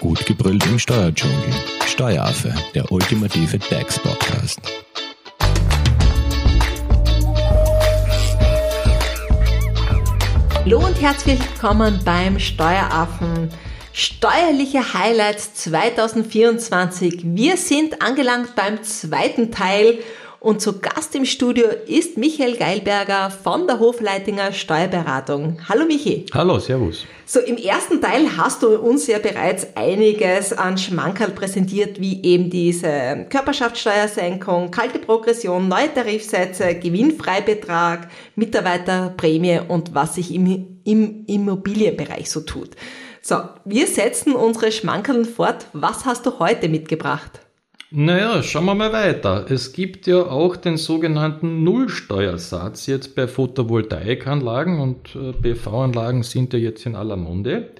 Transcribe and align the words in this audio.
Gut 0.00 0.26
gebrüllt 0.26 0.64
im 0.66 0.78
Steuerdschungel. 0.78 1.36
Steueraffe, 1.86 2.54
der 2.74 2.92
ultimative 2.92 3.58
DAX-Podcast. 3.58 4.60
Hallo 10.54 10.84
und 10.84 11.00
herzlich 11.00 11.40
willkommen 11.40 11.98
beim 12.04 12.38
Steueraffen. 12.38 13.48
Steuerliche 13.94 14.92
Highlights 14.92 15.54
2024. 15.54 17.22
Wir 17.24 17.56
sind 17.56 18.02
angelangt 18.02 18.54
beim 18.54 18.82
zweiten 18.82 19.50
Teil 19.50 20.00
und 20.46 20.60
zu 20.60 20.78
Gast 20.78 21.12
im 21.16 21.24
Studio 21.24 21.66
ist 21.88 22.16
Michael 22.16 22.56
Geilberger 22.56 23.30
von 23.30 23.66
der 23.66 23.80
Hofleitinger 23.80 24.52
Steuerberatung. 24.52 25.58
Hallo 25.68 25.84
Michi. 25.86 26.24
Hallo, 26.32 26.60
Servus. 26.60 27.04
So, 27.24 27.40
im 27.40 27.56
ersten 27.56 28.00
Teil 28.00 28.36
hast 28.36 28.62
du 28.62 28.78
uns 28.78 29.08
ja 29.08 29.18
bereits 29.18 29.66
einiges 29.74 30.52
an 30.52 30.78
Schmankerl 30.78 31.32
präsentiert, 31.32 32.00
wie 32.00 32.22
eben 32.22 32.48
diese 32.48 33.26
Körperschaftssteuersenkung, 33.28 34.70
kalte 34.70 35.00
Progression, 35.00 35.66
neue 35.66 35.92
Tarifsätze, 35.92 36.76
Gewinnfreibetrag, 36.76 38.08
Mitarbeiterprämie 38.36 39.62
und 39.66 39.96
was 39.96 40.14
sich 40.14 40.32
im, 40.32 40.78
im 40.84 41.24
Immobilienbereich 41.26 42.30
so 42.30 42.42
tut. 42.42 42.70
So, 43.20 43.38
wir 43.64 43.88
setzen 43.88 44.32
unsere 44.32 44.70
Schmankerl 44.70 45.24
fort. 45.24 45.66
Was 45.72 46.04
hast 46.04 46.24
du 46.24 46.38
heute 46.38 46.68
mitgebracht? 46.68 47.40
Naja, 47.98 48.42
schauen 48.42 48.66
wir 48.66 48.74
mal 48.74 48.92
weiter. 48.92 49.46
Es 49.48 49.72
gibt 49.72 50.06
ja 50.06 50.26
auch 50.26 50.56
den 50.56 50.76
sogenannten 50.76 51.64
Nullsteuersatz 51.64 52.86
jetzt 52.88 53.14
bei 53.14 53.26
Photovoltaikanlagen 53.26 54.80
und 54.80 55.16
äh, 55.16 55.32
PV-Anlagen 55.32 56.22
sind 56.22 56.52
ja 56.52 56.58
jetzt 56.58 56.84
in 56.84 56.94
aller 56.94 57.16
Munde. 57.16 57.70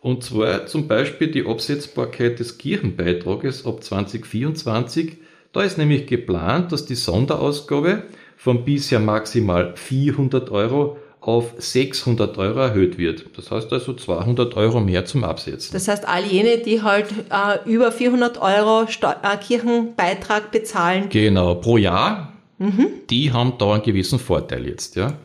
Und 0.00 0.24
zwar 0.24 0.66
zum 0.66 0.88
Beispiel 0.88 1.28
die 1.28 1.46
Absetzbarkeit 1.46 2.38
des 2.38 2.56
Kirchenbeitrages 2.56 3.66
ab 3.66 3.84
2024. 3.84 5.18
Da 5.52 5.62
ist 5.62 5.78
nämlich 5.78 6.06
geplant, 6.06 6.72
dass 6.72 6.86
die 6.86 6.94
Sonderausgabe 6.94 8.04
von 8.36 8.64
bisher 8.64 9.00
maximal 9.00 9.74
400 9.76 10.50
Euro 10.50 10.96
auf 11.20 11.52
600 11.58 12.38
Euro 12.38 12.60
erhöht 12.60 12.96
wird. 12.96 13.26
Das 13.36 13.50
heißt 13.50 13.70
also 13.72 13.92
200 13.92 14.56
Euro 14.56 14.80
mehr 14.80 15.04
zum 15.04 15.24
Absetzen. 15.24 15.70
Das 15.72 15.86
heißt, 15.86 16.08
all 16.08 16.24
jene, 16.24 16.58
die 16.58 16.82
halt 16.82 17.08
äh, 17.30 17.68
über 17.70 17.92
400 17.92 18.40
Euro 18.40 18.86
Steu 18.86 19.10
äh, 19.10 19.36
Kirchenbeitrag 19.36 20.50
bezahlen. 20.50 21.08
Genau, 21.10 21.56
pro 21.56 21.76
Jahr, 21.76 22.29
mhm. 22.60 22.86
die 23.10 23.32
haben 23.32 23.54
da 23.58 23.74
einen 23.74 23.82
gewissen 23.82 24.20
Vorteil 24.20 24.66
jetzt, 24.66 24.94
ja. 24.94 25.18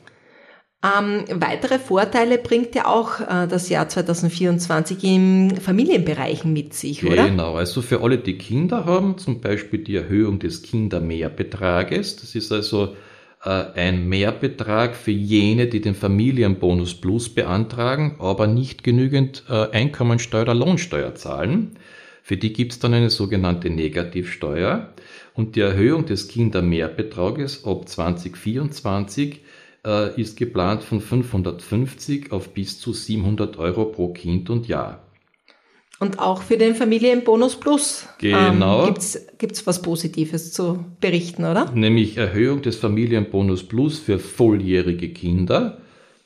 Ähm, 0.85 1.23
weitere 1.29 1.79
Vorteile 1.79 2.37
bringt 2.37 2.75
ja 2.75 2.85
auch 2.85 3.19
äh, 3.19 3.47
das 3.47 3.69
Jahr 3.69 3.89
2024 3.89 5.03
im 5.03 5.55
Familienbereichen 5.57 6.53
mit 6.53 6.73
sich, 6.73 7.03
oder? 7.03 7.27
Genau, 7.27 7.55
also 7.55 7.81
für 7.81 8.01
alle, 8.01 8.19
die 8.19 8.37
Kinder 8.37 8.85
haben, 8.85 9.17
zum 9.17 9.41
Beispiel 9.41 9.83
die 9.83 9.95
Erhöhung 9.95 10.37
des 10.37 10.61
Kindermehrbetrages. 10.61 12.17
Das 12.17 12.35
ist 12.35 12.51
also 12.51 12.95
äh, 13.43 13.49
ein 13.49 14.07
Mehrbetrag 14.07 14.95
für 14.95 15.11
jene, 15.11 15.67
die 15.67 15.81
den 15.81 15.95
Familienbonus 15.95 16.95
Plus 16.95 17.29
beantragen, 17.29 18.17
aber 18.19 18.45
nicht 18.45 18.83
genügend 18.83 19.43
äh, 19.49 19.69
Einkommensteuer 19.71 20.43
oder 20.43 20.55
Lohnsteuer 20.55 21.15
zahlen. 21.15 21.77
Für 22.27 22.37
die 22.37 22.53
gibt 22.53 22.71
es 22.71 22.79
dann 22.79 22.95
eine 22.95 23.11
sogenannte 23.11 23.69
Negativsteuer. 23.69 24.95
Und 25.35 25.55
die 25.55 25.59
Erhöhung 25.59 26.07
des 26.07 26.27
Kindermehrbetrages 26.27 27.65
ab 27.65 27.87
2024 27.87 29.41
äh, 29.85 30.19
ist 30.19 30.35
geplant 30.35 30.81
von 30.81 31.01
550 31.01 32.31
auf 32.31 32.49
bis 32.49 32.79
zu 32.79 32.93
700 32.93 33.59
Euro 33.59 33.85
pro 33.85 34.07
Kind 34.07 34.49
und 34.49 34.67
Jahr. 34.67 35.03
Und 35.99 36.17
auch 36.17 36.41
für 36.41 36.57
den 36.57 36.73
Familienbonus 36.73 37.59
Plus 37.59 38.07
genau. 38.17 38.87
ähm, 38.87 38.95
gibt 39.37 39.53
es 39.53 39.67
was 39.67 39.83
Positives 39.83 40.51
zu 40.51 40.83
berichten, 40.99 41.45
oder? 41.45 41.71
Nämlich 41.75 42.17
Erhöhung 42.17 42.63
des 42.63 42.77
Familienbonus 42.77 43.67
Plus 43.67 43.99
für 43.99 44.17
volljährige 44.17 45.09
Kinder. 45.09 45.77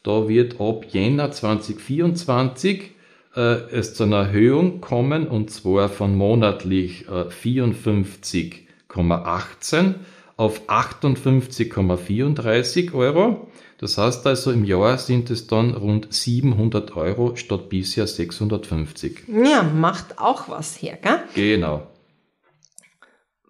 Da 0.03 0.29
wird 0.29 0.61
ab 0.61 0.85
Jänner 0.93 1.33
2024 1.33 2.91
äh, 3.39 3.71
es 3.71 3.93
zu 3.93 4.03
einer 4.03 4.17
Erhöhung 4.17 4.81
kommen 4.81 5.25
und 5.27 5.49
zwar 5.49 5.87
von 5.87 6.13
monatlich 6.15 7.07
äh, 7.07 7.29
54,18 7.29 9.93
auf 10.35 10.69
58,34 10.69 12.93
Euro. 12.93 13.47
Das 13.77 13.97
heißt 13.97 14.27
also, 14.27 14.51
im 14.51 14.65
Jahr 14.65 14.97
sind 14.97 15.29
es 15.29 15.47
dann 15.47 15.73
rund 15.73 16.13
700 16.13 16.97
Euro 16.97 17.37
statt 17.37 17.69
bisher 17.69 18.07
650. 18.07 19.21
Ja, 19.27 19.63
macht 19.63 20.19
auch 20.19 20.49
was 20.49 20.81
her, 20.81 20.97
gell? 21.01 21.21
Genau. 21.33 21.87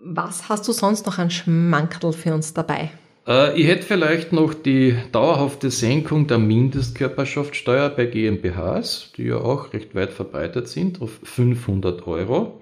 Was 0.02 0.50
hast 0.50 0.68
du 0.68 0.72
sonst 0.72 1.08
noch 1.08 1.18
an 1.18 1.32
Schmankerl 1.32 2.14
für 2.14 2.36
uns 2.36 2.54
dabei? 2.54 2.92
Äh, 3.28 3.60
ich 3.60 3.68
hätte 3.68 3.84
vielleicht 3.84 4.32
noch 4.34 4.54
die 4.54 4.96
dauerhafte 5.12 5.72
Senkung 5.72 6.28
der 6.28 6.38
Mindestkörperschaftssteuer 6.40 7.90
bei 7.90 8.06
GmbHs, 8.06 9.12
die 9.18 9.24
ja 9.26 9.38
auch 9.38 9.74
recht 9.74 9.96
weit 9.96 10.12
verbreitet 10.12 10.68
sind, 10.68 11.02
auf 11.02 11.20
500 11.24 12.06
Euro. 12.08 12.62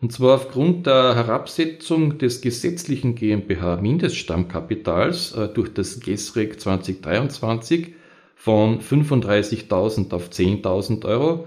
Und 0.00 0.12
zwar 0.12 0.36
aufgrund 0.36 0.86
der 0.86 1.14
Herabsetzung 1.14 2.16
des 2.18 2.40
gesetzlichen 2.40 3.14
GmbH-Mindeststammkapitals 3.14 5.32
äh, 5.32 5.48
durch 5.48 5.74
das 5.74 6.00
GESREG 6.00 6.58
2023 6.58 7.94
von 8.34 8.80
35.000 8.80 10.14
auf 10.14 10.30
10.000 10.30 11.04
Euro 11.04 11.46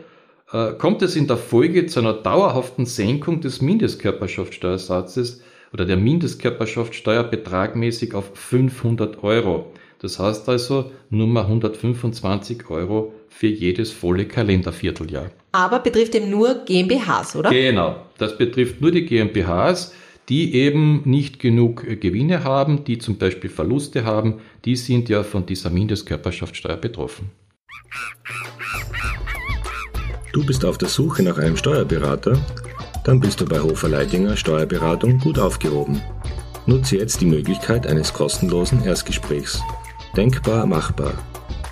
äh, 0.52 0.74
kommt 0.74 1.02
es 1.02 1.16
in 1.16 1.26
der 1.26 1.38
Folge 1.38 1.88
zu 1.88 2.00
einer 2.00 2.14
dauerhaften 2.14 2.86
Senkung 2.86 3.42
des 3.42 3.62
Mindestkörperschaftssteuersatzes 3.62 5.42
oder 5.74 5.86
der 5.86 5.98
Mindestkörperschaftssteuer 5.98 7.24
betragmäßig 7.24 8.14
auf 8.14 8.32
500 8.36 9.24
Euro. 9.24 9.74
Das 10.00 10.20
heißt 10.20 10.48
also 10.50 10.92
Nummer 11.10 11.42
125 11.42 12.70
Euro 12.70 13.14
für 13.30 13.48
jedes 13.48 13.92
volle 13.92 14.26
Kalendervierteljahr. 14.26 15.32
Aber 15.54 15.80
betrifft 15.80 16.14
eben 16.16 16.30
nur 16.30 16.66
GmbHs, 16.66 17.36
oder? 17.36 17.50
Genau, 17.50 17.96
das 18.18 18.38
betrifft 18.38 18.82
nur 18.82 18.92
die 18.92 19.06
GmbHs, 19.06 19.94
die 20.30 20.56
eben 20.56 21.02
nicht 21.06 21.40
genug 21.40 21.86
Gewinne 22.00 22.44
haben, 22.44 22.84
die 22.86 22.98
zum 22.98 23.18
Beispiel 23.18 23.50
Verluste 23.50 24.06
haben, 24.06 24.40
die 24.66 24.76
sind 24.76 25.10
ja 25.10 25.24
von 25.24 25.46
dieser 25.46 25.70
Mindestkörperschaftssteuer 25.70 26.78
betroffen. 26.78 27.32
Du 30.34 30.46
bist 30.46 30.66
auf 30.66 30.78
der 30.78 30.90
Suche 30.90 31.24
nach 31.24 31.38
einem 31.38 31.58
Steuerberater? 31.58 32.40
Dann 33.04 33.20
bist 33.20 33.42
du 33.42 33.46
bei 33.46 33.60
Hofer 33.60 33.90
Leidinger 33.90 34.38
Steuerberatung 34.38 35.20
gut 35.20 35.38
aufgehoben. 35.38 36.02
Nutze 36.66 36.96
jetzt 36.98 37.20
die 37.20 37.26
Möglichkeit 37.26 37.86
eines 37.86 38.14
kostenlosen 38.14 38.86
Erstgesprächs. 38.86 39.62
Denkbar 40.16 40.66
machbar. 40.66 41.14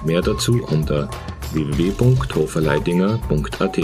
Mehr 0.03 0.21
dazu 0.21 0.61
unter 0.69 1.09
www.hoferleidinger.at. 1.53 3.79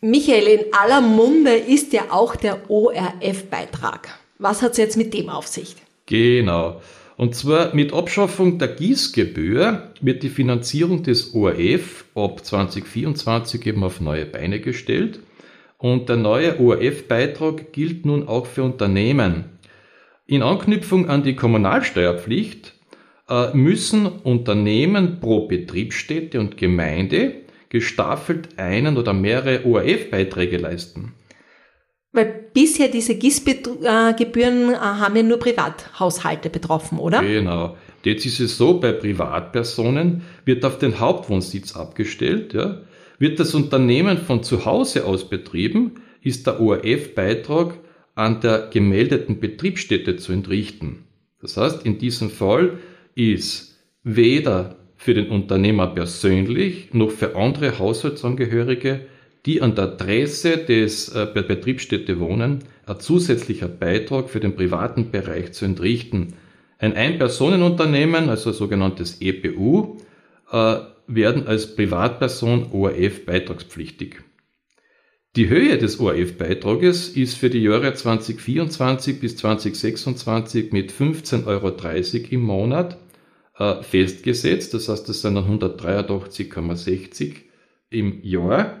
Michael, 0.00 0.46
in 0.46 0.64
aller 0.72 1.02
Munde 1.02 1.56
ist 1.56 1.92
ja 1.92 2.04
auch 2.10 2.36
der 2.36 2.70
ORF-Beitrag. 2.70 4.08
Was 4.38 4.62
hat 4.62 4.70
es 4.72 4.78
jetzt 4.78 4.96
mit 4.96 5.12
dem 5.12 5.28
auf 5.28 5.46
sich? 5.46 5.76
Genau. 6.06 6.80
Und 7.16 7.34
zwar 7.34 7.74
mit 7.74 7.94
Abschaffung 7.94 8.58
der 8.58 8.68
Gießgebühr 8.68 9.90
wird 10.00 10.22
die 10.22 10.28
Finanzierung 10.28 11.02
des 11.02 11.34
ORF 11.34 12.04
ab 12.14 12.44
2024 12.44 13.66
eben 13.66 13.82
auf 13.84 14.00
neue 14.00 14.26
Beine 14.26 14.60
gestellt. 14.60 15.20
Und 15.78 16.08
der 16.08 16.16
neue 16.16 16.60
ORF-Beitrag 16.60 17.72
gilt 17.72 18.04
nun 18.04 18.28
auch 18.28 18.46
für 18.46 18.64
Unternehmen. 18.64 19.46
In 20.26 20.42
Anknüpfung 20.42 21.08
an 21.08 21.22
die 21.22 21.36
Kommunalsteuerpflicht 21.36 22.74
äh, 23.28 23.56
müssen 23.56 24.06
Unternehmen 24.06 25.20
pro 25.20 25.46
Betriebsstätte 25.46 26.40
und 26.40 26.56
Gemeinde 26.56 27.34
gestaffelt 27.68 28.58
einen 28.58 28.96
oder 28.96 29.12
mehrere 29.12 29.64
ORF-Beiträge 29.64 30.58
leisten. 30.58 31.14
Weil 32.16 32.46
bisher 32.54 32.88
diese 32.88 33.14
GIS-Gebühren 33.14 34.72
äh, 34.72 34.76
haben 34.76 35.16
ja 35.16 35.22
nur 35.22 35.38
Privathaushalte 35.38 36.48
betroffen, 36.48 36.98
oder? 36.98 37.20
Genau. 37.20 37.76
Jetzt 38.04 38.24
ist 38.24 38.40
es 38.40 38.56
so, 38.56 38.80
bei 38.80 38.92
Privatpersonen 38.92 40.22
wird 40.46 40.64
auf 40.64 40.78
den 40.78 40.98
Hauptwohnsitz 40.98 41.76
abgestellt. 41.76 42.54
Ja. 42.54 42.80
Wird 43.18 43.38
das 43.38 43.54
Unternehmen 43.54 44.16
von 44.16 44.42
zu 44.42 44.64
Hause 44.64 45.04
aus 45.04 45.28
betrieben, 45.28 45.96
ist 46.22 46.46
der 46.46 46.58
ORF-Beitrag 46.58 47.74
an 48.14 48.40
der 48.40 48.68
gemeldeten 48.72 49.38
Betriebsstätte 49.38 50.16
zu 50.16 50.32
entrichten. 50.32 51.04
Das 51.42 51.58
heißt, 51.58 51.84
in 51.84 51.98
diesem 51.98 52.30
Fall 52.30 52.78
ist 53.14 53.76
weder 54.04 54.76
für 54.96 55.12
den 55.12 55.28
Unternehmer 55.28 55.88
persönlich 55.88 56.94
noch 56.94 57.10
für 57.10 57.36
andere 57.36 57.78
Haushaltsangehörige, 57.78 59.02
die 59.46 59.62
an 59.62 59.74
der 59.74 59.84
Adresse 59.84 60.58
des 60.58 61.08
äh, 61.10 61.26
Betriebsstätte 61.32 62.18
wohnen, 62.18 62.64
ein 62.84 63.00
zusätzlicher 63.00 63.68
Beitrag 63.68 64.28
für 64.28 64.40
den 64.40 64.56
privaten 64.56 65.10
Bereich 65.12 65.52
zu 65.52 65.64
entrichten. 65.64 66.34
Ein 66.78 66.94
Ein-Personen-Unternehmen, 66.94 68.28
also 68.28 68.52
sogenanntes 68.52 69.20
EPU, 69.20 69.98
äh, 70.50 70.76
werden 71.06 71.46
als 71.46 71.74
Privatperson 71.76 72.72
ORF 72.72 73.24
beitragspflichtig. 73.24 74.16
Die 75.36 75.48
Höhe 75.48 75.78
des 75.78 76.00
ORF-Beitrages 76.00 77.10
ist 77.10 77.36
für 77.36 77.50
die 77.50 77.62
Jahre 77.62 77.92
2024 77.94 79.20
bis 79.20 79.36
2026 79.36 80.72
mit 80.72 80.90
15,30 80.90 81.46
Euro 81.46 81.74
im 82.30 82.40
Monat 82.40 82.96
äh, 83.58 83.82
festgesetzt. 83.82 84.74
Das 84.74 84.88
heißt, 84.88 85.08
das 85.08 85.20
sind 85.20 85.34
dann 85.34 85.60
183,60 85.60 87.34
im 87.90 88.20
Jahr. 88.22 88.80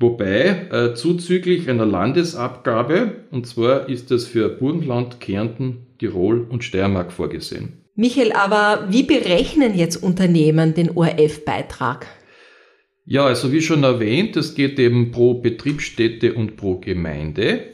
Wobei 0.00 0.68
äh, 0.72 0.94
zuzüglich 0.94 1.68
einer 1.68 1.84
Landesabgabe, 1.84 3.26
und 3.30 3.46
zwar 3.46 3.90
ist 3.90 4.10
das 4.10 4.24
für 4.24 4.48
Burgenland, 4.48 5.20
Kärnten, 5.20 5.88
Tirol 5.98 6.46
und 6.48 6.64
Steiermark 6.64 7.12
vorgesehen. 7.12 7.84
Michael, 7.94 8.32
aber 8.32 8.86
wie 8.88 9.02
berechnen 9.02 9.76
jetzt 9.76 10.02
Unternehmen 10.02 10.72
den 10.72 10.96
ORF-Beitrag? 10.96 12.06
Ja, 13.04 13.26
also 13.26 13.52
wie 13.52 13.60
schon 13.60 13.82
erwähnt, 13.82 14.36
es 14.36 14.54
geht 14.54 14.78
eben 14.78 15.10
pro 15.10 15.34
Betriebsstätte 15.34 16.32
und 16.32 16.56
pro 16.56 16.78
Gemeinde. 16.78 17.64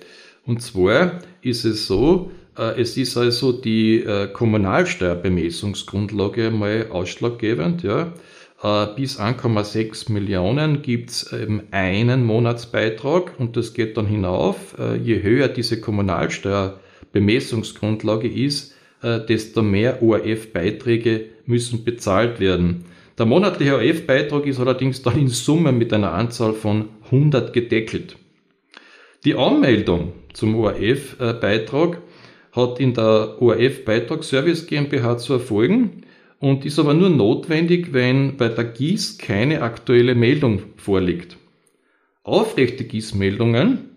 Und 0.45 0.63
zwar 0.63 1.21
ist 1.43 1.65
es 1.65 1.87
so, 1.87 2.33
äh, 2.59 2.81
es 2.81 2.97
ist 2.97 3.17
also 3.17 3.53
die 3.53 4.01
äh, 4.01 4.27
Kommunalsteuerbemessungsgrundlage 4.33 6.51
mal 6.51 6.89
ausschlaggebend. 6.91 7.85
Ja. 7.85 8.13
Äh, 8.63 8.87
bis 8.97 9.21
1,6 9.21 10.11
Millionen 10.13 10.83
gibt 10.83 11.11
es 11.11 11.33
eben 11.33 11.63
einen 11.71 12.25
Monatsbeitrag 12.25 13.39
und 13.39 13.57
das 13.57 13.73
geht 13.75 13.97
dann 13.97 14.07
hinauf. 14.07 14.77
Je 15.03 15.23
höher 15.23 15.49
diese 15.49 15.81
Kommunalsteuerbemessungsgrundlage 15.81 18.29
ist, 18.29 18.75
desto 19.03 19.63
mehr 19.63 20.03
ORF-Beiträge 20.03 21.27
müssen 21.45 21.85
bezahlt 21.85 22.41
werden. 22.41 22.87
Der 23.19 23.27
monatliche 23.27 23.77
ORF-Beitrag 23.77 24.47
ist 24.47 24.61
allerdings 24.61 25.03
dann 25.03 25.19
in 25.19 25.29
Summe 25.29 25.73
mit 25.73 25.93
einer 25.93 26.13
Anzahl 26.13 26.53
von 26.53 26.91
100 27.07 27.53
gedeckelt. 27.53 28.17
Die 29.25 29.35
Anmeldung 29.35 30.13
zum 30.35 30.55
ORF-Beitrag 30.55 31.99
hat 32.53 32.79
in 32.79 32.95
der 32.95 33.41
ORF-Beitragsservice 33.41 34.67
GmbH 34.67 35.19
zu 35.19 35.35
erfolgen 35.35 36.05
und 36.39 36.65
ist 36.65 36.79
aber 36.79 36.95
nur 36.95 37.11
notwendig, 37.11 37.93
wenn 37.93 38.37
bei 38.37 38.49
der 38.49 38.65
GIS 38.65 39.19
keine 39.19 39.63
aktuelle 39.63 40.15
Meldung 40.15 40.63
vorliegt. 40.77 41.37
Aufrechte 42.23 42.85
GIS-Meldungen 42.85 43.91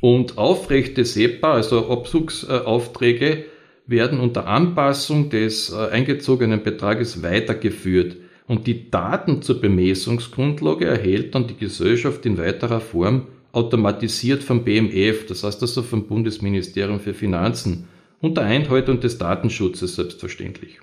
und 0.00 0.38
aufrechte 0.38 1.04
SEPA, 1.04 1.54
also 1.54 1.90
Abzugsaufträge, 1.90 3.44
werden 3.86 4.20
unter 4.20 4.46
Anpassung 4.46 5.30
des 5.30 5.72
äh, 5.72 5.90
eingezogenen 5.90 6.62
Betrages 6.62 7.22
weitergeführt 7.22 8.16
und 8.46 8.66
die 8.66 8.90
Daten 8.90 9.42
zur 9.42 9.60
Bemessungsgrundlage 9.60 10.86
erhält 10.86 11.34
dann 11.34 11.46
die 11.46 11.56
Gesellschaft 11.56 12.26
in 12.26 12.38
weiterer 12.38 12.80
Form 12.80 13.26
automatisiert 13.52 14.42
vom 14.42 14.64
BMF, 14.64 15.26
das 15.26 15.42
heißt 15.42 15.62
also 15.62 15.82
vom 15.82 16.06
Bundesministerium 16.06 17.00
für 17.00 17.14
Finanzen, 17.14 17.88
unter 18.20 18.42
Einhaltung 18.42 19.00
des 19.00 19.18
Datenschutzes 19.18 19.96
selbstverständlich. 19.96 20.80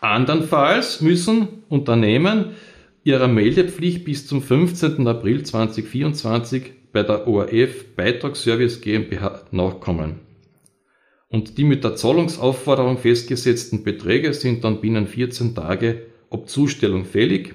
Andernfalls 0.00 1.00
müssen 1.00 1.48
Unternehmen 1.68 2.50
ihrer 3.02 3.28
Meldepflicht 3.28 4.04
bis 4.04 4.26
zum 4.26 4.42
15. 4.42 5.06
April 5.06 5.42
2024 5.42 6.72
bei 6.92 7.02
der 7.02 7.26
ORF 7.26 7.94
Beitragsservice 7.96 8.80
GmbH 8.80 9.42
nachkommen. 9.52 10.20
Und 11.28 11.58
die 11.58 11.64
mit 11.64 11.82
der 11.84 11.96
Zahlungsaufforderung 11.96 12.98
festgesetzten 12.98 13.84
Beträge 13.84 14.32
sind 14.34 14.64
dann 14.64 14.80
binnen 14.80 15.06
14 15.06 15.54
Tage 15.54 16.02
ob 16.30 16.48
Zustellung 16.48 17.04
fällig 17.04 17.54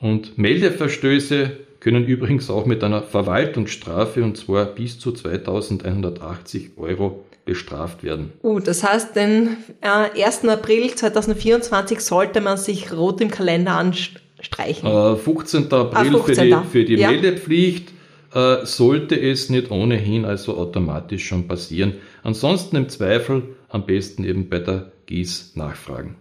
und 0.00 0.38
Meldeverstöße 0.38 1.56
können 1.80 2.06
übrigens 2.06 2.50
auch 2.50 2.66
mit 2.66 2.82
einer 2.82 3.02
Verwaltungsstrafe 3.02 4.24
und 4.24 4.36
zwar 4.36 4.66
bis 4.66 4.98
zu 4.98 5.12
2180 5.12 6.70
Euro 6.76 7.25
bestraft 7.46 8.02
werden. 8.02 8.32
Uh, 8.42 8.60
das 8.60 8.82
heißt, 8.82 9.16
den 9.16 9.56
äh, 9.80 10.22
1. 10.22 10.44
April 10.44 10.94
2024 10.94 12.00
sollte 12.00 12.42
man 12.42 12.58
sich 12.58 12.92
rot 12.92 13.22
im 13.22 13.30
Kalender 13.30 13.72
anstreichen. 13.72 14.86
Äh, 14.86 15.16
15. 15.16 15.72
April 15.72 16.16
ah, 16.16 16.22
15. 16.22 16.24
für 16.26 16.44
die, 16.44 16.68
für 16.68 16.84
die 16.84 16.94
ja. 16.96 17.10
Meldepflicht 17.10 17.92
äh, 18.34 18.66
sollte 18.66 19.18
es 19.18 19.48
nicht 19.48 19.70
ohnehin 19.70 20.26
also 20.26 20.58
automatisch 20.58 21.26
schon 21.26 21.48
passieren. 21.48 21.94
Ansonsten 22.22 22.76
im 22.76 22.88
Zweifel 22.90 23.56
am 23.68 23.86
besten 23.86 24.24
eben 24.24 24.50
bei 24.50 24.58
der 24.58 24.92
GIS 25.06 25.52
nachfragen. 25.54 26.16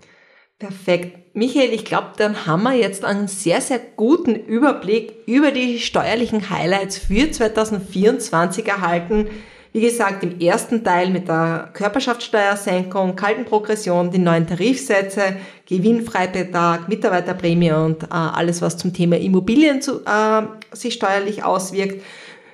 Perfekt. 0.60 1.36
Michael, 1.36 1.74
ich 1.74 1.84
glaube, 1.84 2.12
dann 2.18 2.46
haben 2.46 2.64
wir 2.64 2.76
jetzt 2.76 3.04
einen 3.04 3.28
sehr, 3.28 3.60
sehr 3.60 3.80
guten 3.98 4.36
Überblick 4.36 5.16
über 5.26 5.52
die 5.52 5.80
steuerlichen 5.80 6.50
Highlights 6.50 6.98
für 6.98 7.30
2024 7.30 8.66
erhalten. 8.66 9.28
Wie 9.76 9.82
gesagt, 9.82 10.24
im 10.24 10.40
ersten 10.40 10.86
Teil 10.86 11.10
mit 11.10 11.28
der 11.28 11.70
Körperschaftssteuersenkung, 11.74 13.18
kalten 13.18 13.44
Progression, 13.44 14.10
die 14.10 14.20
neuen 14.20 14.48
Tarifsätze, 14.48 15.36
Gewinnfreibetrag, 15.66 16.88
Mitarbeiterprämie 16.88 17.74
und 17.74 18.04
äh, 18.04 18.08
alles, 18.10 18.62
was 18.62 18.78
zum 18.78 18.94
Thema 18.94 19.18
Immobilien 19.18 19.82
zu, 19.82 20.00
äh, 20.06 20.44
sich 20.72 20.94
steuerlich 20.94 21.44
auswirkt. 21.44 22.02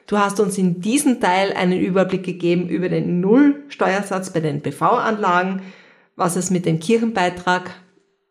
Du 0.07 0.17
hast 0.17 0.39
uns 0.39 0.57
in 0.57 0.81
diesem 0.81 1.19
Teil 1.19 1.53
einen 1.53 1.79
Überblick 1.79 2.23
gegeben 2.23 2.67
über 2.67 2.89
den 2.89 3.19
Nullsteuersatz 3.19 4.33
bei 4.33 4.39
den 4.39 4.63
PV-Anlagen, 4.63 5.61
was 6.15 6.35
es 6.35 6.49
mit 6.49 6.65
dem 6.65 6.79
Kirchenbeitrag 6.79 7.69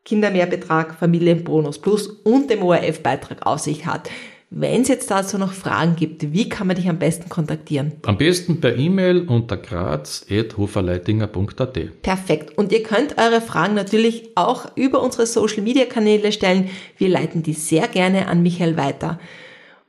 Kindermehrbetrag, 0.04 0.97
Familienbonus 0.97 1.78
Plus 1.78 2.09
und 2.09 2.50
dem 2.50 2.64
ORF-Beitrag 2.64 3.47
auf 3.47 3.61
sich 3.61 3.87
hat. 3.87 4.11
Wenn 4.52 4.83
es 4.83 4.88
jetzt 4.88 5.09
dazu 5.12 5.38
noch 5.38 5.52
Fragen 5.52 5.95
gibt, 5.95 6.33
wie 6.33 6.49
kann 6.49 6.66
man 6.66 6.75
dich 6.75 6.88
am 6.88 6.99
besten 6.99 7.28
kontaktieren? 7.28 7.92
Am 8.02 8.19
besten 8.19 8.61
per 8.61 8.76
E-Mail 8.76 9.28
unter 9.28 9.57
graz.hoferleitinger.at. 9.57 12.02
Perfekt. 12.02 12.59
Und 12.59 12.73
ihr 12.73 12.83
könnt 12.83 13.16
eure 13.16 13.40
Fragen 13.40 13.75
natürlich 13.75 14.30
auch 14.35 14.76
über 14.76 15.04
unsere 15.04 15.26
Social 15.26 15.62
Media 15.62 15.85
Kanäle 15.85 16.33
stellen. 16.33 16.69
Wir 16.99 17.09
leiten 17.09 17.45
die 17.45 17.52
sehr 17.52 17.87
gerne 17.87 18.26
an 18.26 18.42
Michael 18.42 18.76
weiter. 18.76 19.21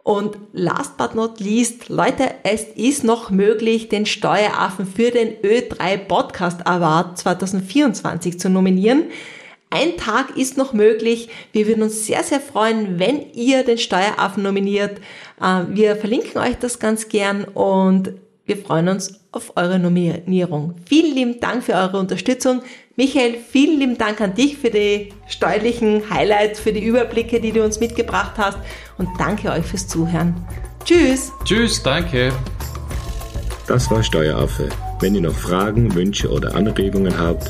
Und 0.03 0.37
last 0.53 0.95
but 0.95 1.15
not 1.15 1.39
least, 1.39 1.89
Leute, 1.89 2.25
es 2.43 2.63
ist 2.63 3.03
noch 3.03 3.31
möglich, 3.31 3.89
den 3.89 4.05
Steueraffen 4.05 4.85
für 4.85 5.09
den 5.09 5.37
Ö3 5.41 5.97
Podcast 5.97 6.67
Award 6.67 7.17
2024 7.17 8.39
zu 8.39 8.47
nominieren. 8.47 9.05
Ein 9.73 9.95
Tag 9.95 10.35
ist 10.37 10.57
noch 10.57 10.73
möglich. 10.73 11.29
Wir 11.53 11.65
würden 11.65 11.81
uns 11.81 12.05
sehr, 12.05 12.23
sehr 12.23 12.41
freuen, 12.41 12.99
wenn 12.99 13.31
ihr 13.33 13.63
den 13.63 13.77
Steueraffen 13.77 14.43
nominiert. 14.43 14.99
Äh, 15.41 15.63
wir 15.69 15.95
verlinken 15.95 16.41
euch 16.41 16.57
das 16.59 16.77
ganz 16.77 17.07
gern 17.07 17.45
und 17.45 18.13
wir 18.45 18.57
freuen 18.57 18.89
uns 18.89 19.21
auf 19.31 19.53
eure 19.55 19.79
Nominierung. 19.79 20.75
Vielen 20.85 21.15
lieben 21.15 21.39
Dank 21.39 21.63
für 21.63 21.73
eure 21.73 21.99
Unterstützung. 21.99 22.61
Michael, 22.97 23.37
vielen 23.49 23.79
lieben 23.79 23.97
Dank 23.97 24.19
an 24.19 24.33
dich 24.33 24.57
für 24.57 24.69
die 24.69 25.13
steuerlichen 25.29 26.09
Highlights, 26.09 26.59
für 26.59 26.73
die 26.73 26.83
Überblicke, 26.83 27.39
die 27.39 27.53
du 27.53 27.63
uns 27.63 27.79
mitgebracht 27.79 28.33
hast 28.35 28.57
und 28.97 29.07
danke 29.17 29.51
euch 29.51 29.65
fürs 29.65 29.87
Zuhören. 29.87 30.35
Tschüss. 30.83 31.31
Tschüss, 31.45 31.81
danke. 31.81 32.33
Das 33.67 33.89
war 33.89 34.03
Steueraffe. 34.03 34.67
Wenn 34.99 35.15
ihr 35.15 35.21
noch 35.21 35.33
Fragen, 35.33 35.95
Wünsche 35.95 36.29
oder 36.29 36.55
Anregungen 36.55 37.17
habt, 37.17 37.49